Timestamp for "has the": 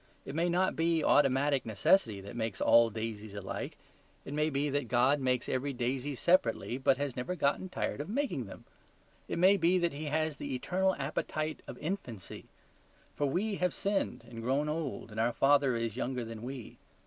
10.05-10.55